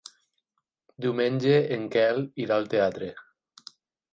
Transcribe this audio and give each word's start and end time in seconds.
Diumenge 1.05 1.53
en 1.77 1.85
Quel 1.97 2.17
irà 2.47 2.59
al 2.59 2.67
teatre. 2.73 3.11